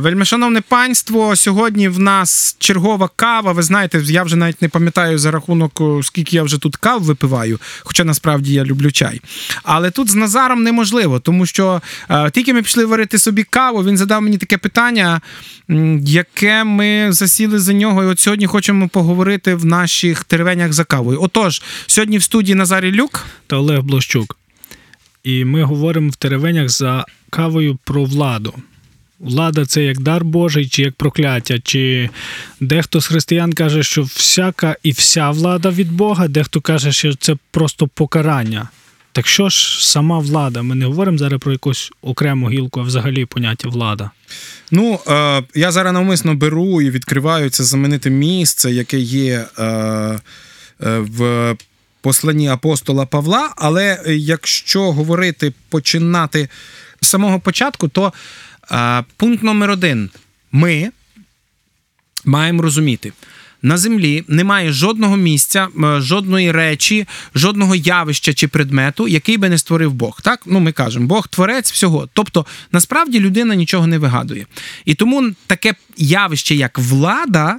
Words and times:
Вельмишановне 0.00 0.60
панство, 0.60 1.36
сьогодні 1.36 1.88
в 1.88 1.98
нас 1.98 2.56
чергова 2.58 3.10
кава. 3.16 3.52
Ви 3.52 3.62
знаєте, 3.62 4.02
я 4.04 4.22
вже 4.22 4.36
навіть 4.36 4.62
не 4.62 4.68
пам'ятаю 4.68 5.18
за 5.18 5.30
рахунок, 5.30 5.82
скільки 6.02 6.36
я 6.36 6.42
вже 6.42 6.58
тут 6.58 6.76
кав 6.76 7.02
випиваю, 7.02 7.60
хоча 7.80 8.04
насправді 8.04 8.52
я 8.52 8.64
люблю 8.64 8.92
чай. 8.92 9.20
Але 9.62 9.90
тут 9.90 10.10
з 10.10 10.14
Назаром 10.14 10.62
неможливо, 10.62 11.20
тому 11.20 11.46
що 11.46 11.82
тільки 12.32 12.54
ми 12.54 12.62
пішли 12.62 12.84
варити 12.84 13.18
собі 13.18 13.42
каву, 13.42 13.84
він 13.84 13.96
задав 13.96 14.22
мені 14.22 14.38
таке 14.38 14.58
питання, 14.58 15.20
яке 16.02 16.64
ми 16.64 17.12
засіли 17.12 17.58
за 17.58 17.72
нього. 17.72 18.04
І 18.04 18.06
от 18.06 18.20
сьогодні 18.20 18.46
хочемо 18.46 18.88
поговорити 18.88 19.54
в 19.54 19.64
наших 19.64 20.24
теревенях 20.24 20.72
за 20.72 20.84
кавою. 20.84 21.22
Отож, 21.22 21.62
сьогодні 21.86 22.18
в 22.18 22.22
студії 22.22 22.54
Назарій 22.54 22.92
Люк 22.92 23.26
та 23.46 23.56
Олег 23.56 23.82
Блощук. 23.82 24.38
І 25.22 25.44
ми 25.44 25.62
говоримо 25.62 26.10
в 26.10 26.16
теревенях 26.16 26.68
за 26.68 27.04
кавою 27.30 27.78
про 27.84 28.04
владу. 28.04 28.54
Влада 29.22 29.66
це 29.66 29.84
як 29.84 30.00
дар 30.00 30.24
Божий, 30.24 30.68
чи 30.68 30.82
як 30.82 30.94
прокляття, 30.94 31.58
чи 31.64 32.10
дехто 32.60 33.00
з 33.00 33.06
християн 33.06 33.52
каже, 33.52 33.82
що 33.82 34.02
всяка 34.02 34.76
і 34.82 34.90
вся 34.90 35.30
влада 35.30 35.70
від 35.70 35.92
Бога, 35.92 36.28
дехто 36.28 36.60
каже, 36.60 36.92
що 36.92 37.14
це 37.14 37.36
просто 37.50 37.86
покарання. 37.86 38.68
Так 39.12 39.26
що 39.26 39.48
ж 39.48 39.88
сама 39.88 40.18
влада? 40.18 40.62
Ми 40.62 40.74
не 40.74 40.86
говоримо 40.86 41.18
зараз 41.18 41.40
про 41.40 41.52
якусь 41.52 41.90
окрему 42.02 42.50
гілку, 42.50 42.80
а 42.80 42.82
взагалі 42.82 43.24
поняття 43.24 43.68
влада. 43.68 44.10
Ну, 44.70 44.98
е, 45.08 45.42
я 45.54 45.72
зараз 45.72 45.92
навмисно 45.92 46.34
беру 46.34 46.82
і 46.82 46.90
відкриваю 46.90 47.50
це 47.50 47.64
знамените 47.64 48.10
місце, 48.10 48.72
яке 48.72 48.98
є 48.98 49.46
е, 49.58 49.64
е, 49.64 50.18
в 50.98 51.56
посланні 52.00 52.48
апостола 52.48 53.06
Павла. 53.06 53.50
Але 53.56 54.02
якщо 54.06 54.92
говорити 54.92 55.52
починати 55.68 56.48
з 57.00 57.06
самого 57.06 57.40
початку, 57.40 57.88
то 57.88 58.12
пункт 59.16 59.42
номер 59.42 59.70
один: 59.70 60.10
ми 60.52 60.90
маємо 62.24 62.62
розуміти. 62.62 63.12
На 63.62 63.76
землі 63.76 64.24
немає 64.28 64.72
жодного 64.72 65.16
місця, 65.16 65.68
жодної 65.98 66.52
речі, 66.52 67.06
жодного 67.34 67.74
явища 67.74 68.34
чи 68.34 68.48
предмету, 68.48 69.08
який 69.08 69.36
би 69.36 69.48
не 69.48 69.58
створив 69.58 69.92
Бог. 69.92 70.20
Так, 70.22 70.42
ну 70.46 70.60
ми 70.60 70.72
кажемо, 70.72 71.06
Бог 71.06 71.28
творець 71.28 71.72
всього. 71.72 72.08
Тобто, 72.12 72.46
насправді 72.72 73.20
людина 73.20 73.54
нічого 73.54 73.86
не 73.86 73.98
вигадує. 73.98 74.46
І 74.84 74.94
тому 74.94 75.30
таке 75.46 75.74
явище, 75.96 76.54
як 76.54 76.78
влада. 76.78 77.58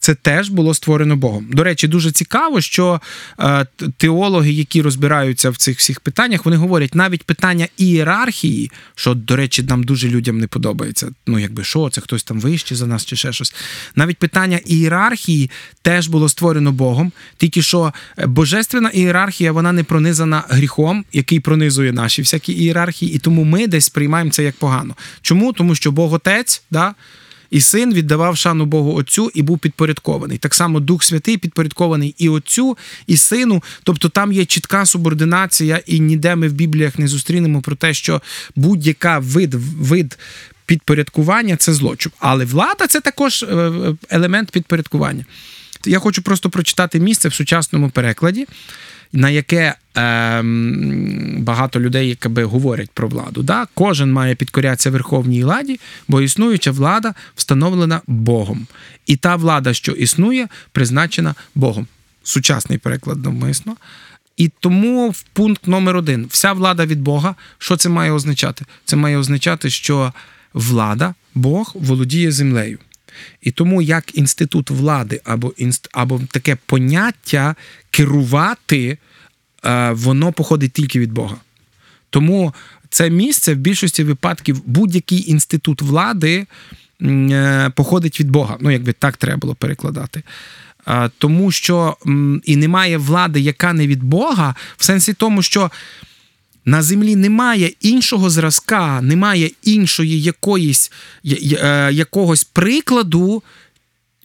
Це 0.00 0.14
теж 0.14 0.48
було 0.48 0.74
створено 0.74 1.16
Богом. 1.16 1.46
До 1.50 1.64
речі, 1.64 1.88
дуже 1.88 2.10
цікаво, 2.10 2.60
що 2.60 3.00
е, 3.40 3.66
теологи, 3.96 4.52
які 4.52 4.82
розбираються 4.82 5.50
в 5.50 5.56
цих 5.56 5.78
всіх 5.78 6.00
питаннях, 6.00 6.44
вони 6.44 6.56
говорять 6.56 6.94
навіть 6.94 7.22
питання 7.22 7.68
ієрархії, 7.76 8.70
що, 8.94 9.14
до 9.14 9.36
речі, 9.36 9.62
нам 9.62 9.82
дуже 9.82 10.08
людям 10.08 10.38
не 10.38 10.46
подобається. 10.46 11.10
Ну, 11.26 11.38
якби 11.38 11.64
що, 11.64 11.90
це 11.90 12.00
хтось 12.00 12.22
там 12.22 12.40
вище 12.40 12.76
за 12.76 12.86
нас 12.86 13.04
чи 13.04 13.16
ще 13.16 13.32
щось. 13.32 13.54
Навіть 13.96 14.16
питання 14.16 14.60
ієрархії 14.66 15.50
теж 15.82 16.08
було 16.08 16.28
створено 16.28 16.72
Богом, 16.72 17.12
тільки 17.36 17.62
що 17.62 17.92
е, 18.18 18.26
божественна 18.26 18.88
ієрархія 18.88 19.52
вона 19.52 19.72
не 19.72 19.84
пронизана 19.84 20.44
гріхом, 20.48 21.04
який 21.12 21.40
пронизує 21.40 21.92
наші 21.92 22.22
всякі 22.22 22.52
ієрархії, 22.52 23.14
і 23.14 23.18
тому 23.18 23.44
ми 23.44 23.66
десь 23.66 23.84
сприймаємо 23.84 24.30
це 24.30 24.44
як 24.44 24.56
погано. 24.56 24.94
Чому? 25.22 25.52
Тому 25.52 25.74
що 25.74 25.92
Бог 25.92 26.12
Отець, 26.12 26.62
да. 26.70 26.94
І 27.50 27.60
син 27.60 27.94
віддавав 27.94 28.36
шану 28.36 28.66
Богу 28.66 28.94
Отцю 28.94 29.30
і 29.34 29.42
був 29.42 29.58
підпорядкований. 29.58 30.38
Так 30.38 30.54
само 30.54 30.80
Дух 30.80 31.04
Святий 31.04 31.38
підпорядкований 31.38 32.14
і 32.18 32.28
Отцю, 32.28 32.78
і 33.06 33.16
сину. 33.16 33.62
Тобто 33.82 34.08
там 34.08 34.32
є 34.32 34.44
чітка 34.44 34.86
субординація, 34.86 35.80
і 35.86 36.00
ніде 36.00 36.36
ми 36.36 36.48
в 36.48 36.52
Бібліях 36.52 36.98
не 36.98 37.08
зустрінемо 37.08 37.60
про 37.60 37.76
те, 37.76 37.94
що 37.94 38.22
будь-яка 38.56 39.18
вид 39.18 39.54
вид. 39.54 40.18
Підпорядкування 40.66 41.56
це 41.56 41.72
злочин. 41.72 42.12
Але 42.18 42.44
влада 42.44 42.86
це 42.86 43.00
також 43.00 43.42
е, 43.42 43.72
елемент 44.10 44.50
підпорядкування. 44.50 45.24
Я 45.86 45.98
хочу 45.98 46.22
просто 46.22 46.50
прочитати 46.50 47.00
місце 47.00 47.28
в 47.28 47.34
сучасному 47.34 47.90
перекладі 47.90 48.46
на 49.12 49.30
яке 49.30 49.74
е, 49.96 50.42
багато 51.38 51.80
людей 51.80 52.08
якби 52.08 52.44
говорять 52.44 52.90
про 52.90 53.08
владу. 53.08 53.42
Да? 53.42 53.66
Кожен 53.74 54.12
має 54.12 54.34
підкорятися 54.34 54.90
верховній 54.90 55.44
владі, 55.44 55.80
бо 56.08 56.20
існуюча 56.20 56.70
влада 56.70 57.14
встановлена 57.34 58.00
Богом. 58.06 58.66
І 59.06 59.16
та 59.16 59.36
влада, 59.36 59.74
що 59.74 59.92
існує, 59.92 60.48
призначена 60.72 61.34
Богом. 61.54 61.86
Сучасний 62.22 62.78
переклад 62.78 63.24
навмисно. 63.24 63.76
І 64.36 64.50
тому 64.60 65.10
в 65.10 65.22
пункт 65.22 65.66
номер 65.66 65.96
один: 65.96 66.26
вся 66.30 66.52
влада 66.52 66.86
від 66.86 67.00
Бога. 67.00 67.34
Що 67.58 67.76
це 67.76 67.88
має 67.88 68.12
означати? 68.12 68.64
Це 68.84 68.96
має 68.96 69.16
означати, 69.16 69.70
що 69.70 70.12
влада, 70.54 71.14
Бог 71.34 71.72
володіє 71.74 72.32
землею. 72.32 72.78
І 73.40 73.50
тому 73.50 73.82
як 73.82 74.18
інститут 74.18 74.70
влади 74.70 75.20
або 75.24 75.54
інст, 75.56 75.88
або 75.92 76.20
таке 76.30 76.56
поняття 76.66 77.54
керувати, 77.90 78.98
е, 79.64 79.90
воно 79.90 80.32
походить 80.32 80.72
тільки 80.72 81.00
від 81.00 81.12
Бога. 81.12 81.36
Тому 82.10 82.54
це 82.88 83.10
місце 83.10 83.54
в 83.54 83.56
більшості 83.56 84.04
випадків 84.04 84.62
будь-який 84.66 85.30
інститут 85.30 85.82
влади 85.82 86.46
е, 87.02 87.70
походить 87.76 88.20
від 88.20 88.30
Бога. 88.30 88.56
Ну, 88.60 88.70
якби 88.70 88.92
так 88.92 89.16
треба 89.16 89.38
було 89.38 89.54
перекладати. 89.54 90.22
Е, 90.88 91.10
тому 91.18 91.50
що 91.50 91.96
і 92.44 92.56
немає 92.56 92.98
влади, 92.98 93.40
яка 93.40 93.72
не 93.72 93.86
від 93.86 94.02
Бога, 94.02 94.54
в 94.76 94.84
сенсі 94.84 95.12
тому, 95.12 95.42
що. 95.42 95.70
На 96.64 96.82
землі 96.82 97.16
немає 97.16 97.72
іншого 97.80 98.30
зразка, 98.30 99.00
немає 99.02 99.50
іншої 99.62 100.22
якоїсь, 100.22 100.92
е, 101.24 101.90
якогось 101.92 102.44
прикладу, 102.44 103.42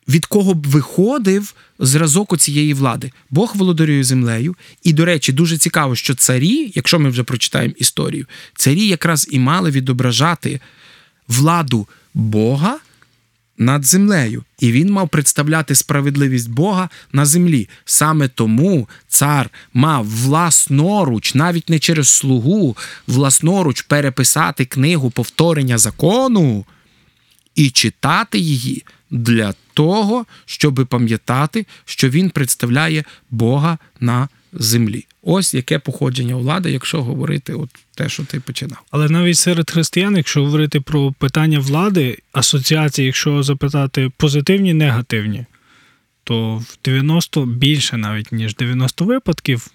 від 0.07 0.25
кого 0.25 0.53
б 0.53 0.68
виходив 0.68 1.53
зразок 1.79 2.34
у 2.34 2.38
цієї 2.38 2.73
влади. 2.73 3.12
Бог 3.29 3.56
володарює 3.56 4.03
землею. 4.03 4.56
І, 4.84 4.94
до 4.94 5.06
речі, 5.06 5.34
дуже 5.34 5.57
цікаво, 5.57 5.96
що 5.96 6.16
царі, 6.16 6.72
якщо 6.75 7.00
ми 7.00 7.09
вже 7.09 7.23
прочитаємо 7.23 7.73
історію, 7.78 8.25
царі 8.56 8.88
якраз 8.88 9.28
і 9.31 9.40
мали 9.40 9.72
відображати 9.72 10.59
владу 11.28 11.88
Бога 12.13 12.78
над 13.58 13.86
землею, 13.86 14.44
і 14.60 14.72
він 14.72 14.92
мав 14.92 15.10
представляти 15.10 15.76
справедливість 15.76 16.50
Бога 16.50 16.90
на 17.14 17.26
землі. 17.26 17.70
Саме 17.86 18.28
тому 18.28 18.90
цар 19.08 19.50
мав 19.74 20.08
власноруч, 20.08 21.36
навіть 21.36 21.70
не 21.70 21.80
через 21.80 22.10
слугу, 22.10 22.78
власноруч 23.08 23.82
переписати 23.82 24.66
книгу 24.66 25.10
повторення 25.10 25.78
закону 25.78 26.66
і 27.56 27.70
читати 27.70 28.40
її 28.40 28.84
для 29.12 29.54
того, 29.74 30.26
щоб 30.46 30.88
пам'ятати, 30.90 31.66
що 31.86 32.10
він 32.10 32.30
представляє 32.30 33.04
Бога 33.32 33.78
на 34.00 34.28
землі. 34.54 35.06
Ось 35.28 35.53
яке 35.53 35.80
походження 35.80 36.36
влади, 36.36 36.72
якщо 36.72 37.03
говорити 37.03 37.53
от 37.53 37.69
те, 37.96 38.09
що 38.09 38.24
ти 38.24 38.40
починав. 38.40 38.81
Але 38.91 39.09
навіть 39.09 39.38
серед 39.38 39.72
християн, 39.72 40.18
якщо 40.18 40.46
говорити 40.46 40.81
про 40.81 41.12
питання 41.12 41.59
влади, 41.59 42.18
асоціації, 42.31 43.06
якщо 43.06 43.44
запитати 43.44 44.12
позитивні, 44.18 44.74
негативні, 44.74 45.46
то 46.24 46.58
в 46.58 46.78
90 46.84 47.46
більше 47.46 47.97
навіть 47.97 48.31
ніж 48.31 48.56
90 48.56 49.06
випадків 49.06 49.68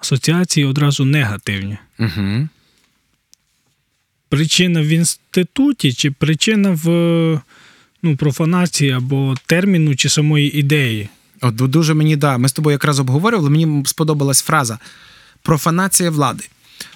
асоціації 0.00 0.66
одразу 0.66 1.04
негативні. 1.04 1.78
Угу. 1.98 2.48
Причина 4.28 4.80
в 4.80 4.86
інституті, 4.86 5.92
чи 5.92 6.10
причина 6.10 6.70
в 6.70 6.86
ну, 8.02 8.16
профанації 8.16 8.90
або 8.90 9.34
терміну, 9.46 9.96
чи 9.96 10.08
самої 10.08 10.58
ідеї. 10.58 11.08
От 11.40 11.54
дуже 11.54 11.94
мені 11.94 12.16
да, 12.16 12.38
ми 12.38 12.48
з 12.48 12.52
тобою 12.52 12.74
якраз 12.74 13.00
обговорювали, 13.00 13.50
мені 13.50 13.84
сподобалась 13.86 14.42
фраза 14.42 14.78
профанація 15.42 16.10
влади. 16.10 16.44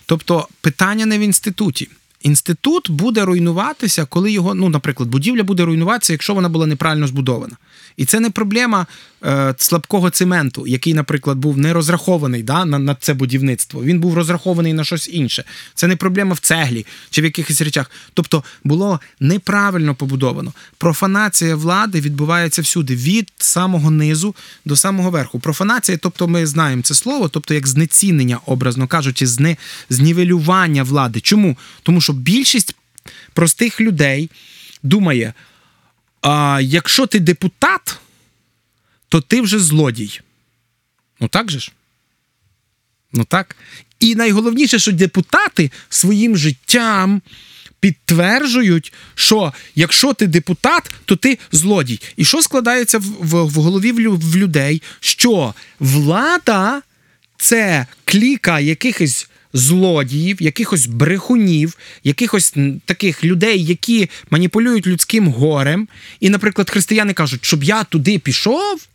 Тобто 0.07 0.49
питання 0.61 1.07
не 1.07 1.19
в 1.19 1.21
інституті. 1.21 1.89
Інститут 2.23 2.91
буде 2.91 3.25
руйнуватися, 3.25 4.05
коли 4.05 4.33
його, 4.33 4.55
ну, 4.55 4.69
наприклад, 4.69 5.09
будівля 5.09 5.43
буде 5.43 5.65
руйнуватися, 5.65 6.13
якщо 6.13 6.35
вона 6.35 6.49
була 6.49 6.67
неправильно 6.67 7.07
збудована. 7.07 7.57
І 7.97 8.05
це 8.05 8.21
не 8.21 8.31
проблема 8.31 8.87
е, 9.25 9.55
слабкого 9.59 10.11
цементу, 10.11 10.67
який, 10.67 10.95
наприклад, 10.95 11.39
був 11.39 11.59
не 11.59 11.73
розрахований 11.73 12.43
да, 12.43 12.65
на 12.65 12.79
на 12.79 12.95
це 12.95 13.15
будівництво. 13.15 13.85
Він 13.85 14.01
був 14.01 14.15
розрахований 14.15 14.73
на 14.73 14.85
щось 14.85 15.09
інше. 15.09 15.45
Це 15.75 15.87
не 15.87 15.97
проблема 15.97 16.35
в 16.35 16.39
цеглі 16.39 16.87
чи 17.11 17.23
в 17.23 17.25
якихось 17.25 17.61
речах. 17.61 17.91
Тобто 18.15 18.45
було 18.65 19.01
неправильно 19.21 19.95
побудовано. 19.95 20.53
Профанація 20.79 21.57
влади 21.57 22.01
відбувається 22.01 22.63
всюди, 22.63 22.97
від 22.97 23.33
самого 23.39 23.91
низу 23.91 24.35
до 24.65 24.77
самого 24.77 25.11
верху. 25.11 25.41
Профанація, 25.41 25.99
тобто, 25.99 26.29
ми 26.29 26.47
знаємо 26.47 26.83
це 26.83 26.95
слово, 26.95 27.29
тобто 27.29 27.55
як 27.55 27.67
знецінення, 27.67 28.39
образно 28.47 28.87
кажучи, 28.87 29.27
зне, 29.27 29.57
знівелювання 29.91 30.83
влади. 30.83 31.21
Чому? 31.21 31.57
Тому 31.83 32.01
що 32.01 32.13
більшість 32.13 32.75
простих 33.33 33.81
людей 33.81 34.31
думає 34.83 35.35
а 36.25 36.61
якщо 36.63 37.07
ти 37.07 37.21
депутат, 37.21 37.99
то 39.15 39.21
ти 39.21 39.41
вже 39.41 39.59
злодій. 39.59 40.21
Ну 41.21 41.29
так 41.29 41.51
же 41.51 41.59
ж? 41.61 41.73
Ну 43.13 43.25
так. 43.25 43.57
І 44.01 44.15
найголовніше, 44.15 44.79
що 44.79 44.93
депутати 44.93 45.71
своїм 45.89 46.37
життям, 46.37 47.23
підтверджують, 47.81 48.93
що 49.15 49.53
якщо 49.75 50.13
ти 50.13 50.27
депутат, 50.27 50.91
то 51.05 51.17
ти 51.17 51.39
злодій. 51.53 52.01
І 52.17 52.25
що 52.25 52.43
складається 52.43 52.99
в, 52.99 53.03
в, 53.03 53.45
в 53.45 53.55
голові 53.55 53.93
в, 53.93 54.37
людей? 54.37 54.83
Що 55.01 55.55
влада 55.81 56.83
це 57.37 57.87
кліка 58.05 58.61
якихось 58.61 59.29
злодіїв, 59.53 60.43
якихось 60.43 60.87
брехунів, 60.87 61.79
якихось 62.05 62.55
таких 62.85 63.25
людей, 63.25 63.65
які 63.65 64.11
маніпулюють 64.31 64.87
людським 64.87 65.29
горем. 65.29 65.89
І, 66.21 66.31
наприклад, 66.31 66.71
християни 66.71 67.13
кажуть, 67.13 67.45
щоб 67.45 67.65
я 67.65 67.85
туди 67.85 68.19
пішов, 68.19 68.89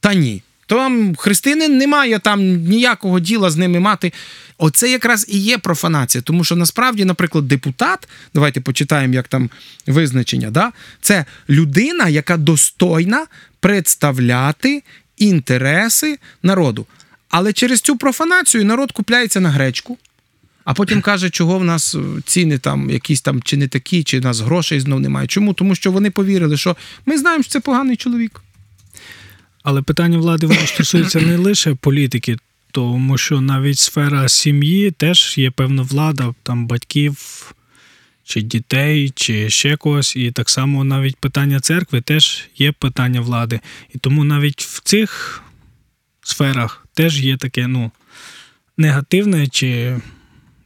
та 0.00 0.14
ні. 0.14 0.42
Там 0.66 1.16
християнин 1.16 1.78
не 1.78 1.86
має 1.86 2.18
там 2.18 2.56
ніякого 2.56 3.20
діла 3.20 3.50
з 3.50 3.56
ними 3.56 3.80
мати. 3.80 4.12
Оце 4.58 4.90
якраз 4.90 5.26
і 5.28 5.38
є 5.38 5.58
профанація. 5.58 6.22
Тому 6.22 6.44
що 6.44 6.56
насправді, 6.56 7.04
наприклад, 7.04 7.48
депутат, 7.48 8.08
давайте 8.34 8.60
почитаємо, 8.60 9.14
як 9.14 9.28
там 9.28 9.50
визначення, 9.86 10.50
да? 10.50 10.72
це 11.00 11.24
людина, 11.48 12.08
яка 12.08 12.36
достойна 12.36 13.26
представляти 13.60 14.82
інтереси 15.16 16.18
народу. 16.42 16.86
Але 17.28 17.52
через 17.52 17.80
цю 17.80 17.96
профанацію 17.96 18.64
народ 18.64 18.92
купляється 18.92 19.40
на 19.40 19.50
гречку, 19.50 19.98
а 20.64 20.74
потім 20.74 21.00
каже, 21.02 21.30
чого 21.30 21.58
в 21.58 21.64
нас 21.64 21.96
ціни 22.24 22.58
там 22.58 22.90
якісь 22.90 23.20
там 23.20 23.42
чи 23.42 23.56
не 23.56 23.68
такі, 23.68 24.04
чи 24.04 24.20
в 24.20 24.24
нас 24.24 24.40
грошей 24.40 24.80
знов 24.80 25.00
немає. 25.00 25.26
Чому? 25.26 25.54
Тому 25.54 25.74
що 25.74 25.92
вони 25.92 26.10
повірили, 26.10 26.56
що 26.56 26.76
ми 27.06 27.18
знаємо, 27.18 27.42
що 27.42 27.52
це 27.52 27.60
поганий 27.60 27.96
чоловік. 27.96 28.40
Але 29.62 29.82
питання 29.82 30.18
влади 30.18 30.46
воно 30.46 30.60
стосується 30.66 31.20
не 31.20 31.36
лише 31.36 31.74
політики, 31.74 32.36
тому 32.70 33.18
що 33.18 33.40
навіть 33.40 33.78
сфера 33.78 34.28
сім'ї 34.28 34.90
теж 34.90 35.38
є 35.38 35.50
певна 35.50 35.82
влада, 35.82 36.34
там 36.42 36.66
батьків 36.66 37.16
чи 38.24 38.40
дітей, 38.40 39.12
чи 39.14 39.50
ще 39.50 39.76
когось. 39.76 40.16
І 40.16 40.30
так 40.30 40.50
само 40.50 40.84
навіть 40.84 41.16
питання 41.16 41.60
церкви 41.60 42.00
теж 42.00 42.48
є 42.56 42.72
питання 42.72 43.20
влади. 43.20 43.60
І 43.94 43.98
тому 43.98 44.24
навіть 44.24 44.62
в 44.62 44.80
цих 44.82 45.42
сферах 46.22 46.86
теж 46.94 47.20
є 47.20 47.36
таке, 47.36 47.66
ну, 47.66 47.90
негативне 48.76 49.48
чи 49.48 49.98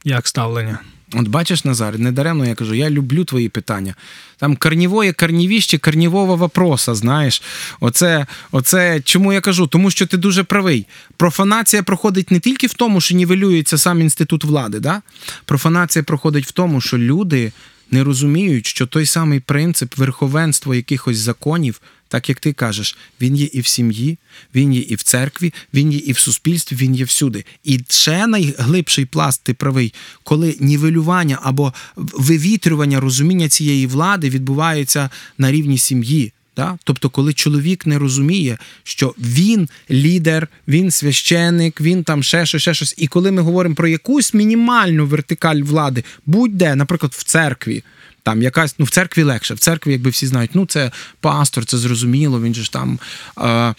як 0.03 0.27
ставлення. 0.27 0.79
От 1.13 1.27
бачиш, 1.27 1.65
Назар, 1.65 1.99
недаремно 1.99 2.45
я 2.45 2.55
кажу, 2.55 2.73
я 2.73 2.89
люблю 2.89 3.23
твої 3.23 3.49
питання. 3.49 3.95
Там 4.37 4.55
корнівоє, 4.55 5.13
корнівіще, 5.13 5.77
корнівого 5.77 6.35
вопроса, 6.35 6.95
знаєш. 6.95 7.41
Оце, 7.79 8.25
оце 8.51 9.01
чому 9.01 9.33
я 9.33 9.41
кажу? 9.41 9.67
Тому 9.67 9.91
що 9.91 10.05
ти 10.05 10.17
дуже 10.17 10.43
правий. 10.43 10.85
Профанація 11.17 11.83
проходить 11.83 12.31
не 12.31 12.39
тільки 12.39 12.67
в 12.67 12.73
тому, 12.73 13.01
що 13.01 13.15
нівелюється 13.15 13.77
сам 13.77 14.01
інститут 14.01 14.43
влади. 14.43 14.79
Да? 14.79 15.01
Профанація 15.45 16.03
проходить 16.03 16.45
в 16.45 16.51
тому, 16.51 16.81
що 16.81 16.97
люди 16.97 17.51
не 17.91 18.03
розуміють, 18.03 18.65
що 18.65 18.85
той 18.85 19.05
самий 19.05 19.39
принцип 19.39 19.97
верховенства 19.97 20.75
якихось 20.75 21.17
законів, 21.17 21.81
так 22.15 22.29
як 22.29 22.39
ти 22.39 22.53
кажеш, 22.53 22.97
він 23.21 23.35
є 23.35 23.49
і 23.53 23.61
в 23.61 23.67
сім'ї, 23.67 24.17
він 24.55 24.73
є 24.73 24.81
і 24.81 24.95
в 24.95 25.03
церкві, 25.03 25.53
він 25.73 25.91
є 25.91 25.97
і 25.97 26.11
в 26.11 26.17
суспільстві, 26.17 26.75
він 26.75 26.95
є 26.95 27.05
всюди. 27.05 27.45
І 27.63 27.79
ще 27.89 28.27
найглибший 28.27 29.05
пласт, 29.05 29.43
ти 29.43 29.53
правий, 29.53 29.93
коли 30.23 30.55
нівелювання 30.59 31.39
або 31.41 31.73
вивітрювання 31.95 32.99
розуміння 32.99 33.49
цієї 33.49 33.87
влади 33.87 34.29
відбувається 34.29 35.09
на 35.37 35.51
рівні 35.51 35.77
сім'ї. 35.77 36.31
Да? 36.55 36.77
Тобто, 36.83 37.09
коли 37.09 37.33
чоловік 37.33 37.85
не 37.85 37.99
розуміє, 37.99 38.57
що 38.83 39.15
він 39.17 39.69
лідер, 39.91 40.47
він 40.67 40.91
священик, 40.91 41.81
він 41.81 42.03
там 42.03 42.23
ще 42.23 42.45
щось, 42.45 42.61
ще 42.61 42.73
щось. 42.73 42.95
І 42.97 43.07
коли 43.07 43.31
ми 43.31 43.41
говоримо 43.41 43.75
про 43.75 43.87
якусь 43.87 44.33
мінімальну 44.33 45.05
вертикаль 45.05 45.61
влади, 45.61 46.03
будь-де, 46.25 46.75
наприклад, 46.75 47.13
в 47.13 47.23
церкві. 47.23 47.83
Там 48.25 48.41
якась, 48.41 48.75
ну 48.79 48.85
в 48.85 48.89
церкві 48.89 49.23
легше. 49.23 49.53
В 49.53 49.59
церкві, 49.59 49.91
якби 49.91 50.09
всі 50.09 50.27
знають, 50.27 50.51
ну 50.53 50.65
це 50.65 50.91
пастор, 51.19 51.65
це 51.65 51.77
зрозуміло, 51.77 52.41
він 52.41 52.53
же 52.53 52.63
ж 52.63 52.71
там 52.71 52.99
е, 53.37 53.73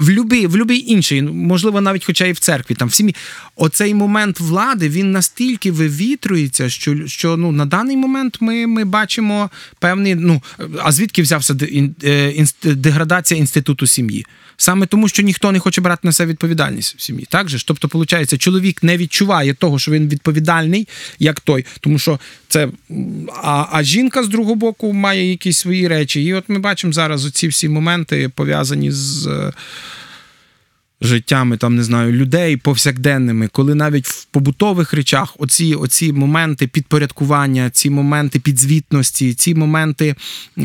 в 0.00 0.10
любий, 0.10 0.46
в 0.46 0.56
любий 0.56 0.90
інший, 0.90 1.22
ну, 1.22 1.32
можливо, 1.32 1.80
навіть 1.80 2.04
хоча 2.04 2.26
і 2.26 2.32
в 2.32 2.38
церкві, 2.38 2.74
там 2.74 2.88
в 2.88 2.94
сім'ї. 2.94 3.14
Оцей 3.56 3.94
момент 3.94 4.40
влади 4.40 4.88
він 4.88 5.12
настільки 5.12 5.72
вивітрюється, 5.72 6.70
що, 6.70 7.06
що 7.06 7.36
ну, 7.36 7.52
на 7.52 7.66
даний 7.66 7.96
момент 7.96 8.36
ми, 8.40 8.66
ми 8.66 8.84
бачимо 8.84 9.50
певний. 9.78 10.14
Ну, 10.14 10.42
а 10.82 10.92
звідки 10.92 11.22
взявся 11.22 11.56
е, 12.04 12.46
деградація 12.64 13.40
інституту 13.40 13.86
сім'ї? 13.86 14.26
Саме 14.56 14.86
тому, 14.86 15.08
що 15.08 15.22
ніхто 15.22 15.52
не 15.52 15.58
хоче 15.58 15.80
брати 15.80 16.00
на 16.02 16.12
себе 16.12 16.30
відповідальність 16.30 16.94
в 16.98 17.02
сім'ї. 17.02 17.26
Так 17.30 17.48
же 17.48 17.58
ж? 17.58 17.66
Тобто, 17.66 17.88
виходить, 17.92 18.38
чоловік 18.38 18.82
не 18.82 18.96
відчуває 18.96 19.54
того, 19.54 19.78
що 19.78 19.90
він 19.90 20.08
відповідальний, 20.08 20.88
як 21.18 21.40
той, 21.40 21.64
тому 21.80 21.98
що 21.98 22.20
це. 22.48 22.68
А, 23.42 23.66
а 23.72 23.82
жінка 23.92 24.22
з 24.22 24.28
другого 24.28 24.54
боку 24.54 24.92
має 24.92 25.30
якісь 25.30 25.58
свої 25.58 25.88
речі. 25.88 26.24
І 26.24 26.34
от 26.34 26.44
ми 26.48 26.58
бачимо 26.58 26.92
зараз 26.92 27.26
оці 27.26 27.48
всі 27.48 27.68
моменти 27.68 28.28
пов'язані 28.28 28.90
з. 28.90 29.28
Життями 31.04 31.56
там 31.56 31.76
не 31.76 31.84
знаю 31.84 32.12
людей 32.12 32.56
повсякденними, 32.56 33.48
коли 33.48 33.74
навіть 33.74 34.06
в 34.06 34.24
побутових 34.24 34.92
речах 34.92 35.34
оці, 35.38 35.74
оці 35.74 36.12
моменти 36.12 36.66
підпорядкування, 36.66 37.70
ці 37.70 37.90
моменти 37.90 38.38
підзвітності, 38.38 39.34
ці 39.34 39.54
моменти 39.54 40.14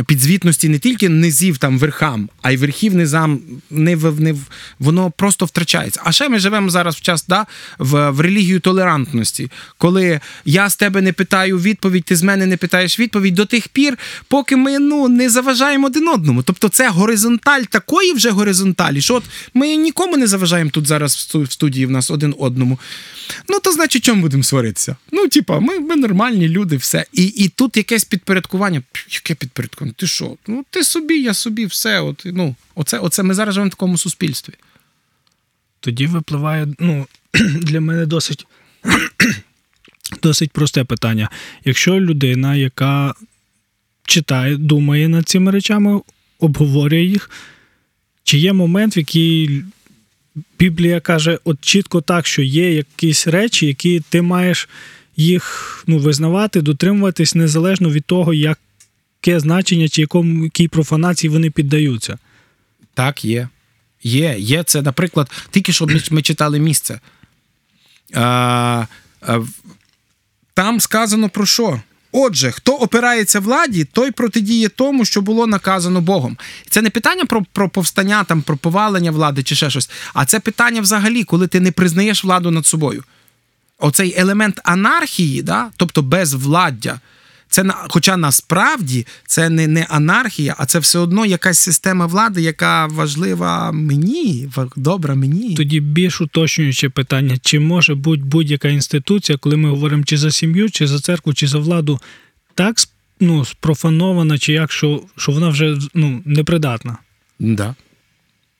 підзвітності 0.07 0.69
не 0.69 0.79
тільки 0.79 1.09
низів 1.09 1.57
там 1.57 1.79
верхам, 1.79 2.29
а 2.41 2.51
й 2.51 2.57
верхів 2.57 2.95
низам 2.95 3.39
не 3.69 3.95
в, 3.95 4.21
не 4.21 4.35
воно 4.79 5.11
просто 5.11 5.45
втрачається. 5.45 6.01
А 6.03 6.11
ще 6.11 6.29
ми 6.29 6.39
живемо 6.39 6.69
зараз 6.69 6.95
в 6.95 7.01
час 7.01 7.25
да, 7.27 7.45
в, 7.79 8.09
в 8.09 8.19
релігію 8.19 8.59
толерантності, 8.59 9.51
коли 9.77 10.19
я 10.45 10.69
з 10.69 10.75
тебе 10.75 11.01
не 11.01 11.13
питаю 11.13 11.59
відповідь, 11.59 12.03
ти 12.03 12.15
з 12.15 12.23
мене 12.23 12.45
не 12.45 12.57
питаєш 12.57 12.99
відповідь 12.99 13.33
до 13.33 13.45
тих 13.45 13.67
пір, 13.67 13.97
поки 14.27 14.55
ми 14.55 14.79
ну 14.79 15.07
не 15.07 15.29
заважаємо 15.29 15.87
один 15.87 16.07
одному. 16.07 16.43
Тобто 16.43 16.69
це 16.69 16.89
горизонталь 16.89 17.61
такої 17.61 18.13
вже 18.13 18.29
горизонталі, 18.29 19.01
що 19.01 19.15
от 19.15 19.23
ми 19.53 19.75
нікому 19.75 20.17
не 20.17 20.26
заважаємо 20.27 20.69
тут 20.69 20.87
зараз 20.87 21.15
в 21.33 21.51
студії 21.51 21.85
в 21.85 21.91
нас 21.91 22.11
один 22.11 22.35
одному. 22.39 22.79
Ну, 23.49 23.59
то 23.59 23.71
значить, 23.71 24.03
чому 24.03 24.21
будемо 24.21 24.43
сваритися? 24.43 24.95
Ну, 25.11 25.27
типа, 25.27 25.59
ми, 25.59 25.79
ми 25.79 25.95
нормальні 25.95 26.49
люди, 26.49 26.77
все. 26.77 27.05
І, 27.13 27.23
і 27.25 27.49
тут 27.49 27.77
якесь 27.77 28.03
підпорядкування. 28.03 28.81
Яке 29.09 29.35
підпорядкування? 29.35 29.93
Ти 29.97 30.07
що? 30.07 30.37
Ну, 30.47 30.65
ти 30.69 30.83
собі, 30.83 31.21
я 31.21 31.33
собі, 31.33 31.65
все. 31.65 31.99
От, 31.99 32.21
ну, 32.25 32.55
оце, 32.75 32.99
оце 32.99 33.23
ми 33.23 33.33
зараз 33.33 33.55
живемо 33.55 33.67
в 33.67 33.71
такому 33.71 33.97
суспільстві. 33.97 34.53
Тоді 35.79 36.07
випливає, 36.07 36.67
ну, 36.79 37.07
для 37.61 37.81
мене 37.81 38.05
досить, 38.05 38.47
досить 40.23 40.51
просте 40.51 40.83
питання. 40.83 41.29
Якщо 41.65 41.99
людина, 41.99 42.55
яка 42.55 43.13
читає, 44.03 44.57
думає 44.57 45.07
над 45.07 45.29
цими 45.29 45.51
речами, 45.51 46.01
обговорює 46.39 47.03
їх, 47.03 47.29
чи 48.23 48.37
є 48.37 48.53
момент, 48.53 48.97
в 48.97 48.97
який 48.97 49.63
Біблія 50.59 50.99
каже 50.99 51.39
от 51.43 51.57
чітко 51.61 52.01
так, 52.01 52.27
що 52.27 52.41
є 52.41 52.73
якісь 52.73 53.27
речі, 53.27 53.65
які 53.65 53.99
ти 54.09 54.21
маєш 54.21 54.69
їх 55.17 55.83
ну, 55.87 55.97
визнавати, 55.97 56.61
дотримуватись 56.61 57.35
незалежно 57.35 57.89
від 57.89 58.05
того, 58.05 58.33
яке 58.33 59.39
значення 59.39 59.89
чи 59.89 60.01
якому 60.01 60.43
якій 60.43 60.67
профанації 60.67 61.31
вони 61.31 61.49
піддаються. 61.49 62.17
Так, 62.93 63.25
є. 63.25 63.49
Є, 64.03 64.35
є. 64.39 64.63
Це, 64.63 64.81
наприклад, 64.81 65.31
тільки 65.51 65.73
що 65.73 65.87
ми, 66.11 66.21
читали 66.21 66.59
місце. 66.59 66.99
А, 68.13 68.85
а, 69.21 69.39
там 70.53 70.79
сказано 70.79 71.29
про 71.29 71.45
що? 71.45 71.81
Отже, 72.19 72.51
хто 72.51 72.73
опирається 72.73 73.39
владі, 73.39 73.85
той 73.85 74.11
протидіє 74.11 74.69
тому, 74.69 75.05
що 75.05 75.21
було 75.21 75.47
наказано 75.47 76.01
Богом. 76.01 76.37
Це 76.69 76.81
не 76.81 76.89
питання 76.89 77.25
про, 77.25 77.45
про 77.53 77.69
повстання, 77.69 78.23
там, 78.23 78.41
про 78.41 78.57
повалення 78.57 79.11
влади 79.11 79.43
чи 79.43 79.55
ще 79.55 79.69
щось, 79.69 79.89
а 80.13 80.25
це 80.25 80.39
питання 80.39 80.81
взагалі, 80.81 81.23
коли 81.23 81.47
ти 81.47 81.59
не 81.59 81.71
признаєш 81.71 82.23
владу 82.23 82.51
над 82.51 82.65
собою. 82.65 83.03
Оцей 83.79 84.13
елемент 84.17 84.59
анархії, 84.63 85.41
да? 85.41 85.69
тобто 85.77 86.01
безвладдя, 86.01 86.99
це 87.49 87.63
на, 87.63 87.75
хоча 87.89 88.17
насправді 88.17 89.05
це 89.25 89.49
не, 89.49 89.67
не 89.67 89.83
анархія, 89.89 90.55
а 90.57 90.65
це 90.65 90.79
все 90.79 90.99
одно 90.99 91.25
якась 91.25 91.59
система 91.59 92.05
влади, 92.05 92.41
яка 92.41 92.85
важлива 92.85 93.71
мені, 93.71 94.49
добра 94.75 95.15
мені. 95.15 95.55
Тоді 95.55 95.79
більш 95.79 96.21
уточнююче 96.21 96.89
питання: 96.89 97.37
чи 97.41 97.59
може 97.59 97.95
бути 97.95 98.23
будь-яка 98.23 98.67
інституція, 98.67 99.37
коли 99.37 99.57
ми 99.57 99.69
говоримо 99.69 100.03
чи 100.03 100.17
за 100.17 100.31
сім'ю, 100.31 100.69
чи 100.69 100.87
за 100.87 100.99
церкву, 100.99 101.33
чи 101.33 101.47
за 101.47 101.59
владу, 101.59 101.99
так 102.55 102.77
ну, 103.19 103.45
спрофанована, 103.45 104.37
чи 104.37 104.53
як, 104.53 104.71
що, 104.71 105.03
що 105.17 105.31
вона 105.31 105.49
вже 105.49 105.77
ну, 105.93 106.21
непридатна? 106.25 106.97
Да. 107.39 107.75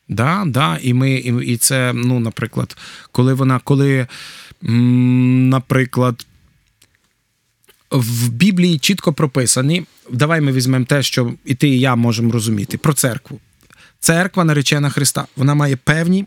Да, 0.10 0.44
да. 0.48 0.78
І 0.82 0.94
ми, 0.94 1.12
і, 1.12 1.46
і 1.46 1.58
це, 1.58 1.94
ну, 1.96 2.20
наприклад, 2.20 2.78
коли 3.12 3.34
вона, 3.34 3.60
коли, 3.64 4.08
м, 4.64 5.50
наприклад, 5.50 6.26
в 7.92 8.30
Біблії 8.30 8.80
чітко 8.80 9.14
прописані. 9.14 9.86
Давай 10.12 10.42
ми 10.42 10.52
візьмемо 10.52 10.86
те, 10.86 11.04
що 11.04 11.34
і 11.46 11.56
ти, 11.56 11.70
і 11.70 11.80
я 11.80 11.96
можемо 11.96 12.32
розуміти 12.32 12.78
про 12.78 12.94
церкву. 12.94 13.40
Церква 14.00 14.44
наречена 14.44 14.90
Христа. 14.90 15.26
Вона 15.36 15.56
має 15.56 15.76
певні 15.76 16.26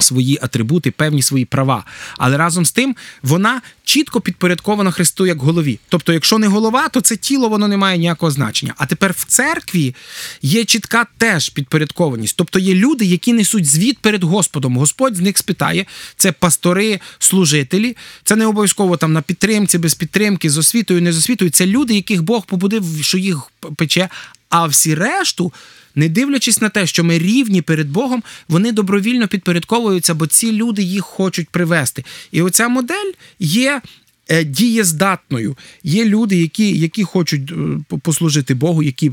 свої 0.00 0.38
атрибути, 0.42 0.90
певні 0.90 1.22
свої 1.22 1.44
права. 1.44 1.84
Але 2.18 2.36
разом 2.36 2.66
з 2.66 2.72
тим 2.72 2.96
вона 3.22 3.60
чітко 3.84 4.20
підпорядкована 4.20 4.90
Христу 4.90 5.26
як 5.26 5.42
голові. 5.42 5.78
Тобто, 5.88 6.12
якщо 6.12 6.38
не 6.38 6.46
голова, 6.46 6.88
то 6.88 7.00
це 7.00 7.16
тіло 7.16 7.48
воно 7.48 7.68
не 7.68 7.76
має 7.76 7.98
ніякого 7.98 8.32
значення. 8.32 8.74
А 8.76 8.86
тепер 8.86 9.12
в 9.12 9.24
церкві 9.24 9.94
є 10.42 10.64
чітка 10.64 11.06
теж 11.18 11.48
підпорядкованість. 11.48 12.36
Тобто 12.36 12.58
є 12.58 12.74
люди, 12.74 13.04
які 13.04 13.32
несуть 13.32 13.66
звіт 13.66 13.98
перед 13.98 14.24
Господом. 14.24 14.76
Господь 14.76 15.16
з 15.16 15.20
них 15.20 15.38
спитає. 15.38 15.86
Це 16.16 16.32
пастори, 16.32 17.00
служителі. 17.18 17.96
Це 18.24 18.36
не 18.36 18.46
обов'язково 18.46 18.96
там 18.96 19.12
на 19.12 19.22
підтримці, 19.22 19.78
без 19.78 19.94
підтримки, 19.94 20.50
з 20.50 20.58
освітою, 20.58 21.02
не 21.02 21.12
з 21.12 21.18
освітою. 21.18 21.50
Це 21.50 21.66
люди, 21.66 21.94
яких 21.94 22.22
Бог 22.22 22.46
побудив, 22.46 22.84
що 23.00 23.18
їх 23.18 23.50
пече. 23.76 24.08
А 24.48 24.66
всі 24.66 24.94
решту 24.94 25.52
не 25.94 26.08
дивлячись 26.08 26.60
на 26.60 26.68
те, 26.68 26.86
що 26.86 27.04
ми 27.04 27.18
рівні 27.18 27.62
перед 27.62 27.90
Богом, 27.90 28.22
вони 28.48 28.72
добровільно 28.72 29.28
підпорядковуються, 29.28 30.14
бо 30.14 30.26
ці 30.26 30.52
люди 30.52 30.82
їх 30.82 31.04
хочуть 31.04 31.48
привести. 31.48 32.04
І 32.32 32.42
оця 32.42 32.68
модель 32.68 33.12
є. 33.38 33.80
е, 34.28 34.44
Дієздатною 34.44 35.56
є 35.84 36.04
люди, 36.04 36.36
які 36.36 36.78
які 36.78 37.04
хочуть 37.04 37.52
е, 37.52 37.96
послужити 38.02 38.54
Богу, 38.54 38.82
які 38.82 39.12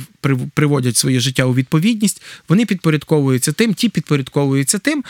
приводять 0.53 0.98
своє 0.98 1.19
життя 1.19 1.45
у 1.45 1.53
відповідність. 1.53 2.21
Вони 2.50 2.65
підпорядковуються 2.65 3.51
тим, 3.51 3.74
ті 3.74 3.89
підпорядковуються 3.89 4.79
тим, 4.79 5.03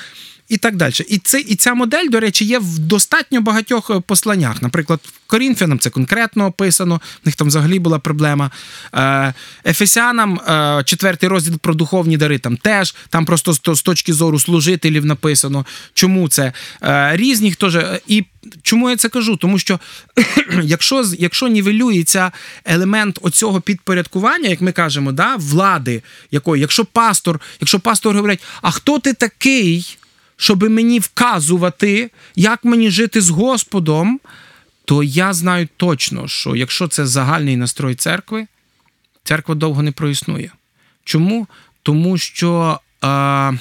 і 0.49 0.57
так 0.57 0.75
далі. 0.75 0.93
І 1.07 1.17
це 1.17 1.39
і 1.39 1.55
ця 1.55 1.73
модель, 1.73 2.09
до 2.09 2.19
речі, 2.19 2.45
є 2.45 2.59
в 2.59 2.79
достатньо 2.79 3.41
багатьох 3.41 3.89
е, 3.89 3.99
посланнях. 3.99 4.61
Наприклад, 4.61 4.99
Корінфянам 5.27 5.79
це 5.79 5.89
конкретно 5.89 6.45
описано. 6.45 7.01
В 7.23 7.25
них 7.25 7.35
там 7.35 7.47
взагалі 7.47 7.79
була 7.79 7.99
проблема. 7.99 8.51
Е, 8.93 9.33
Ефесянам, 9.65 10.39
е, 10.39 10.83
четвертий 10.85 11.29
розділ 11.29 11.57
про 11.57 11.73
духовні 11.73 12.17
дари, 12.17 12.39
там 12.39 12.57
теж 12.57 12.95
там 13.09 13.25
просто 13.25 13.75
з, 13.75 13.81
точки 13.81 14.13
зору 14.13 14.39
служителів 14.39 15.05
написано. 15.05 15.65
Чому 15.93 16.29
це 16.29 16.53
різні 17.11 17.51
хто 17.51 17.99
і 18.07 18.25
чому 18.61 18.89
я 18.89 18.95
це 18.95 19.09
кажу? 19.09 19.35
Тому 19.35 19.59
що 19.59 19.79
якщо 20.63 21.05
якщо 21.19 21.47
нівелюється 21.47 22.31
елемент 22.65 23.19
оцього 23.21 23.61
підпорядкування, 23.61 24.49
як 24.49 24.61
ми 24.61 24.71
кажемо, 24.71 25.11
да, 25.11 25.35
влади 25.35 26.03
якої, 26.31 26.61
якщо 26.61 26.85
пастор, 26.85 27.41
якщо 27.59 27.79
пастор 27.79 28.15
говорить, 28.15 28.43
а 28.61 28.71
хто 28.71 28.99
ти 28.99 29.13
такий? 29.13 29.97
Щоб 30.39 30.69
мені 30.69 30.99
вказувати, 30.99 32.11
як 32.35 32.65
мені 32.65 32.91
жити 32.91 33.21
з 33.21 33.29
Господом, 33.29 34.19
то 34.85 35.03
я 35.03 35.33
знаю 35.33 35.67
точно, 35.77 36.27
що 36.27 36.55
якщо 36.55 36.87
це 36.87 37.05
загальний 37.05 37.57
настрой 37.57 37.95
церкви, 37.95 38.47
церква 39.23 39.55
довго 39.55 39.83
не 39.83 39.91
проіснує. 39.91 40.51
Чому? 41.03 41.47
Тому 41.83 42.17
що 42.17 42.79
е, 43.03 43.59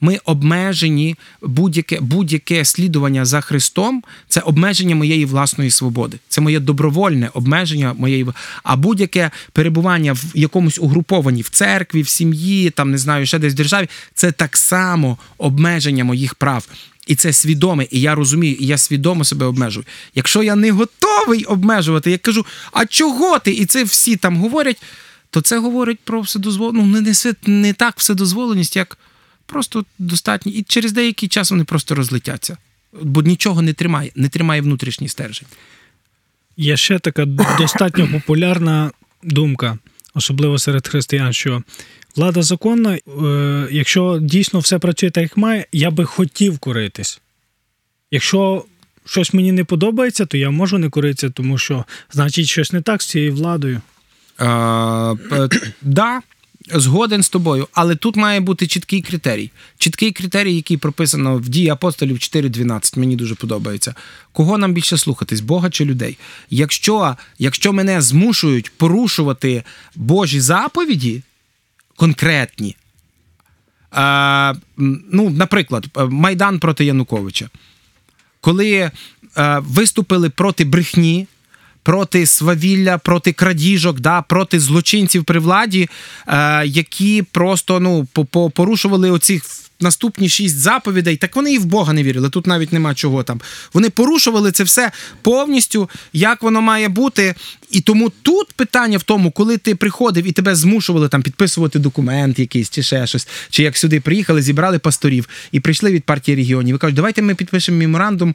ми 0.00 0.18
обмежені 0.24 1.16
будь-яке, 1.42 2.00
будь-яке 2.00 2.64
слідування 2.64 3.24
за 3.24 3.40
Христом 3.40 4.02
це 4.28 4.40
обмеження 4.40 4.94
моєї 4.94 5.24
власної 5.24 5.70
свободи. 5.70 6.18
Це 6.28 6.40
моє 6.40 6.60
добровольне 6.60 7.30
обмеження 7.34 7.94
моєї 7.98 8.26
а 8.62 8.76
будь-яке 8.76 9.30
перебування 9.52 10.12
в 10.12 10.24
якомусь 10.34 10.78
угруповані 10.78 11.42
в 11.42 11.48
церкві, 11.48 12.02
в 12.02 12.08
сім'ї, 12.08 12.70
там 12.70 12.90
не 12.90 12.98
знаю, 12.98 13.26
ще 13.26 13.38
десь 13.38 13.52
в 13.52 13.56
державі, 13.56 13.88
це 14.14 14.32
так 14.32 14.56
само 14.56 15.18
обмеження 15.38 16.04
моїх 16.04 16.34
прав. 16.34 16.68
І 17.06 17.14
це 17.14 17.32
свідоме, 17.32 17.86
і 17.90 18.00
я 18.00 18.14
розумію, 18.14 18.56
і 18.60 18.66
я 18.66 18.78
свідомо 18.78 19.24
себе 19.24 19.46
обмежую. 19.46 19.86
Якщо 20.14 20.42
я 20.42 20.54
не 20.54 20.70
готовий 20.70 21.44
обмежувати, 21.44 22.10
я 22.10 22.18
кажу, 22.18 22.46
а 22.72 22.86
чого 22.86 23.38
ти? 23.38 23.50
І 23.50 23.66
це 23.66 23.84
всі 23.84 24.16
там 24.16 24.36
говорять, 24.36 24.82
то 25.30 25.40
це 25.40 25.58
говорить 25.58 25.98
про 26.04 26.20
вседозволеність. 26.20 27.26
Ну, 27.26 27.44
не, 27.46 27.60
не 27.60 27.72
так 27.72 27.94
вседозволеність, 27.96 28.76
як 28.76 28.98
просто 29.46 29.84
достатньо. 29.98 30.52
І 30.52 30.62
через 30.62 30.92
деякий 30.92 31.28
час 31.28 31.50
вони 31.50 31.64
просто 31.64 31.94
розлетяться. 31.94 32.56
Бо 33.02 33.22
нічого 33.22 33.62
не 33.62 33.72
тримає, 33.72 34.12
не 34.14 34.28
тримає 34.28 34.60
внутрішній 34.60 35.08
стержень. 35.08 35.48
Є 36.56 36.76
ще 36.76 36.98
така 36.98 37.24
достатньо 37.58 38.08
популярна 38.12 38.90
думка, 39.22 39.78
особливо 40.14 40.58
серед 40.58 40.88
християн, 40.88 41.32
що 41.32 41.62
влада 42.16 42.42
законна, 42.42 42.94
е, 42.94 43.68
якщо 43.70 44.18
дійсно 44.22 44.60
все 44.60 44.78
працює 44.78 45.10
так, 45.10 45.22
як 45.22 45.36
має, 45.36 45.66
я 45.72 45.90
би 45.90 46.04
хотів 46.04 46.58
коритись. 46.58 47.20
Якщо 48.10 48.64
щось 49.04 49.34
мені 49.34 49.52
не 49.52 49.64
подобається, 49.64 50.26
то 50.26 50.36
я 50.36 50.50
можу 50.50 50.78
не 50.78 50.90
коритися, 50.90 51.30
тому 51.30 51.58
що 51.58 51.84
значить 52.12 52.46
щось 52.46 52.72
не 52.72 52.80
так 52.80 53.02
з 53.02 53.06
цією 53.06 53.34
владою. 53.34 53.80
П- 54.36 55.48
да, 55.82 56.20
згоден 56.74 57.22
з 57.22 57.28
тобою, 57.28 57.68
але 57.72 57.96
тут 57.96 58.16
має 58.16 58.40
бути 58.40 58.66
чіткий 58.66 59.02
критерій. 59.02 59.50
Чіткий 59.78 60.12
критерій, 60.12 60.54
який 60.54 60.76
прописано 60.76 61.36
в 61.36 61.48
дії 61.48 61.68
апостолів 61.68 62.16
4.12, 62.16 62.98
мені 62.98 63.16
дуже 63.16 63.34
подобається. 63.34 63.94
Кого 64.32 64.58
нам 64.58 64.72
більше 64.72 64.98
слухатись, 64.98 65.40
Бога 65.40 65.70
чи 65.70 65.84
людей? 65.84 66.18
Якщо, 66.50 67.16
якщо 67.38 67.72
мене 67.72 68.02
змушують 68.02 68.70
порушувати 68.70 69.62
Божі 69.94 70.40
заповіді, 70.40 71.22
конкретні, 71.96 72.76
м, 73.98 74.60
ну, 75.12 75.30
наприклад, 75.30 75.86
е, 75.96 76.04
Майдан 76.04 76.58
проти 76.58 76.84
Януковича, 76.84 77.50
коли 78.40 78.90
е, 79.36 79.58
виступили 79.58 80.30
проти 80.30 80.64
брехні, 80.64 81.26
проти 81.86 82.26
свавілля, 82.26 82.98
проти 82.98 83.32
крадіжок, 83.32 84.00
да, 84.00 84.22
проти 84.22 84.60
злочинців 84.60 85.24
при 85.24 85.38
владі, 85.40 85.88
е, 86.28 86.66
які 86.66 87.22
просто 87.22 87.80
ну, 87.80 88.06
по- 88.12 88.24
по- 88.24 88.50
порушували 88.50 89.10
оці 89.10 89.40
наступні 89.80 90.28
шість 90.28 90.58
заповідей, 90.58 91.16
так 91.16 91.36
вони 91.36 91.52
і 91.52 91.58
в 91.58 91.64
Бога 91.64 91.92
не 91.92 92.02
вірили. 92.02 92.30
Тут 92.30 92.46
навіть 92.46 92.72
нема 92.72 92.94
чого 92.94 93.22
там. 93.22 93.40
Вони 93.72 93.90
порушували 93.90 94.52
це 94.52 94.64
все 94.64 94.92
повністю, 95.22 95.90
як 96.12 96.42
воно 96.42 96.60
має 96.60 96.88
бути. 96.88 97.34
І 97.70 97.80
тому 97.80 98.12
тут 98.22 98.52
питання 98.52 98.98
в 98.98 99.02
тому, 99.02 99.30
коли 99.30 99.58
ти 99.58 99.74
приходив 99.74 100.26
і 100.26 100.32
тебе 100.32 100.54
змушували 100.54 101.08
там 101.08 101.22
підписувати 101.22 101.78
документ 101.78 102.38
якийсь 102.38 102.70
чи 102.70 102.82
ще 102.82 103.06
щось, 103.06 103.28
чи 103.50 103.62
як 103.62 103.76
сюди 103.76 104.00
приїхали, 104.00 104.42
зібрали 104.42 104.78
пасторів 104.78 105.28
і 105.52 105.60
прийшли 105.60 105.92
від 105.92 106.04
партії 106.04 106.36
регіонів. 106.36 106.76
І 106.76 106.78
кажуть, 106.78 106.96
давайте 106.96 107.22
ми 107.22 107.34
підпишемо 107.34 107.78
меморандум, 107.78 108.34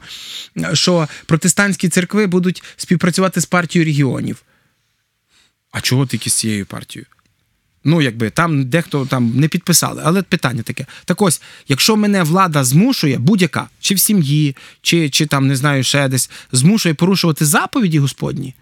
що 0.72 1.08
протестантські 1.26 1.88
церкви 1.88 2.26
будуть 2.26 2.62
співпрацювати 2.76 3.40
з 3.40 3.46
партією 3.46 3.86
регіонів. 3.86 4.42
А 5.72 5.80
чого 5.80 6.06
тільки 6.06 6.30
з 6.30 6.34
цією 6.34 6.66
партією? 6.66 7.06
Ну, 7.84 8.02
якби 8.02 8.30
там 8.30 8.64
дехто 8.64 9.06
там 9.06 9.32
не 9.36 9.48
підписали, 9.48 10.02
але 10.04 10.22
питання 10.22 10.62
таке. 10.62 10.86
Так 11.04 11.22
ось, 11.22 11.42
якщо 11.68 11.96
мене 11.96 12.22
влада 12.22 12.64
змушує, 12.64 13.18
будь-яка, 13.18 13.68
чи 13.80 13.94
в 13.94 13.98
сім'ї, 13.98 14.56
чи, 14.82 15.10
чи 15.10 15.26
там 15.26 15.46
не 15.46 15.56
знаю, 15.56 15.84
ще 15.84 16.08
десь, 16.08 16.30
змушує 16.52 16.94
порушувати 16.94 17.44
заповіді 17.44 17.98
Господні, 17.98 18.54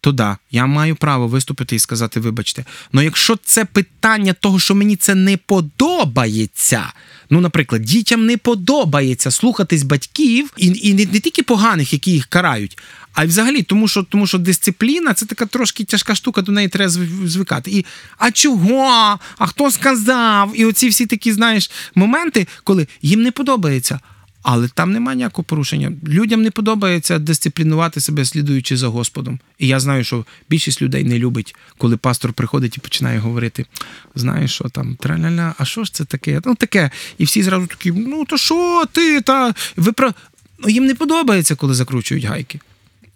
то 0.00 0.12
да, 0.12 0.38
я 0.50 0.66
маю 0.66 0.96
право 0.96 1.28
виступити 1.28 1.76
і 1.76 1.78
сказати, 1.78 2.20
вибачте. 2.20 2.64
Ну 2.92 3.02
якщо 3.02 3.36
це 3.44 3.64
питання 3.64 4.32
того, 4.32 4.58
що 4.58 4.74
мені 4.74 4.96
це 4.96 5.14
не 5.14 5.36
подобається. 5.36 6.92
Ну, 7.30 7.40
наприклад, 7.40 7.82
дітям 7.82 8.26
не 8.26 8.36
подобається 8.36 9.30
слухатись 9.30 9.82
батьків, 9.82 10.50
і, 10.56 10.66
і 10.82 10.94
не, 10.94 11.06
не 11.06 11.20
тільки 11.20 11.42
поганих, 11.42 11.92
які 11.92 12.10
їх 12.10 12.26
карають, 12.26 12.78
а 13.12 13.24
й 13.24 13.26
взагалі, 13.26 13.62
тому 13.62 13.88
що, 13.88 14.02
тому 14.02 14.26
що 14.26 14.38
дисципліна 14.38 15.14
це 15.14 15.26
така 15.26 15.46
трошки 15.46 15.84
тяжка 15.84 16.14
штука, 16.14 16.42
до 16.42 16.52
неї 16.52 16.68
треба 16.68 16.90
зв- 16.90 17.26
звикати. 17.26 17.70
І 17.70 17.86
а 18.18 18.30
чого? 18.30 19.18
А 19.38 19.46
хто 19.46 19.70
сказав? 19.70 20.52
І 20.54 20.64
оці 20.64 20.88
всі 20.88 21.06
такі, 21.06 21.32
знаєш, 21.32 21.70
моменти, 21.94 22.46
коли 22.64 22.86
їм 23.02 23.22
не 23.22 23.30
подобається. 23.30 24.00
Але 24.42 24.68
там 24.68 24.92
немає 24.92 25.16
ніякого 25.16 25.44
порушення. 25.44 25.92
Людям 26.06 26.42
не 26.42 26.50
подобається 26.50 27.18
дисциплінувати 27.18 28.00
себе, 28.00 28.24
слідуючи 28.24 28.76
за 28.76 28.88
Господом. 28.88 29.40
І 29.58 29.66
я 29.66 29.80
знаю, 29.80 30.04
що 30.04 30.24
більшість 30.48 30.82
людей 30.82 31.04
не 31.04 31.18
любить, 31.18 31.54
коли 31.78 31.96
пастор 31.96 32.32
приходить 32.32 32.76
і 32.76 32.80
починає 32.80 33.18
говорити: 33.18 33.66
знаєш, 34.14 34.54
що 34.54 34.68
там, 34.68 34.96
траля-ля, 34.96 35.54
а 35.58 35.64
що 35.64 35.84
ж 35.84 35.94
це 35.94 36.04
таке? 36.04 36.40
Ну 36.44 36.54
таке. 36.54 36.90
І 37.18 37.24
всі 37.24 37.42
зразу 37.42 37.66
такі: 37.66 37.92
ну 37.92 38.24
то 38.24 38.38
що 38.38 38.84
ти? 38.92 39.20
Та 39.20 39.54
ви 39.76 39.92
про. 39.92 40.12
Ну, 40.58 40.68
їм 40.68 40.86
не 40.86 40.94
подобається, 40.94 41.54
коли 41.54 41.74
закручують 41.74 42.24
гайки. 42.24 42.60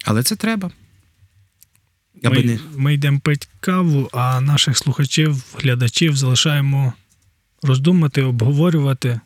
Але 0.05 0.23
це 0.23 0.37
треба. 0.37 0.71
Аби 2.25 2.37
Ми, 2.37 2.45
не... 2.45 2.59
ми 2.77 2.95
йдемо 2.95 3.21
пити 3.21 3.47
каву, 3.61 4.09
а 4.13 4.41
наших 4.41 4.79
слухачів, 4.79 5.45
глядачів 5.63 6.17
залишаємо 6.17 6.93
роздумати, 7.63 8.23
обговорювати. 8.23 9.21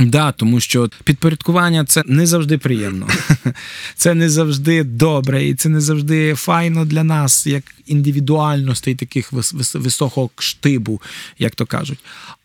Да, 0.00 0.32
тому 0.32 0.60
що 0.60 0.90
підпорядкування 1.04 1.84
це 1.84 2.02
не 2.06 2.26
завжди 2.26 2.58
приємно. 2.58 3.08
Це 3.96 4.14
не 4.14 4.30
завжди 4.30 4.84
добре, 4.84 5.44
і 5.48 5.54
це 5.54 5.68
не 5.68 5.80
завжди 5.80 6.34
файно 6.34 6.84
для 6.84 7.04
нас, 7.04 7.46
як 7.46 7.64
індивідуальностей 7.86 8.94
таких 8.94 9.32
вис- 9.32 9.54
вис- 9.56 9.78
високого 9.78 10.30
штибу, 10.38 11.02
як 11.38 11.54
то 11.54 11.66
кажуть. 11.66 11.98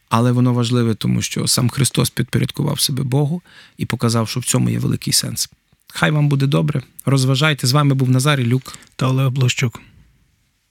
Але 0.10 0.32
воно 0.32 0.54
важливе, 0.54 0.96
тому 0.96 1.22
що 1.22 1.48
сам 1.48 1.70
Христос 1.70 2.10
підпорядкував 2.10 2.80
себе 2.80 3.04
Богу 3.04 3.42
і 3.78 3.86
показав, 3.86 4.30
що 4.30 4.40
в 4.40 4.46
цьому 4.46 4.70
є 4.70 4.80
великий 4.80 5.14
сенс. 5.14 5.50
Хай 5.88 6.12
вам 6.12 6.30
буде 6.30 6.48
добре. 6.48 6.82
Розважайте. 7.06 7.68
З 7.68 7.72
вами 7.72 7.96
був 7.96 8.10
Назар 8.10 8.40
Ілюк. 8.40 8.78
Та 8.96 9.08
Олег 9.08 9.30
Блощук. 9.30 9.82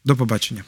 До 0.05 0.17
побачення. 0.17 0.64